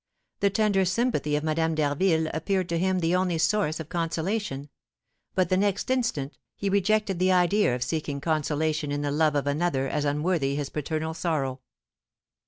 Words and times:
The 0.39 0.49
tender 0.49 0.83
sympathy 0.83 1.35
of 1.35 1.43
Madame 1.43 1.75
d'Harville 1.75 2.27
appeared 2.33 2.67
to 2.69 2.79
him 2.79 2.97
the 3.01 3.13
only 3.15 3.37
source 3.37 3.79
of 3.79 3.89
consolation; 3.89 4.69
but, 5.35 5.49
the 5.49 5.57
next 5.57 5.91
instant, 5.91 6.39
he 6.55 6.71
rejected 6.71 7.19
the 7.19 7.31
idea 7.31 7.75
of 7.75 7.83
seeking 7.83 8.19
consolation 8.19 8.91
in 8.91 9.03
the 9.03 9.11
love 9.11 9.35
of 9.35 9.45
another 9.45 9.87
as 9.87 10.03
unworthy 10.03 10.55
his 10.55 10.69
paternal 10.71 11.13
sorrow. 11.13 11.61